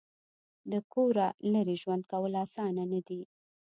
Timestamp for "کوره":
0.93-1.27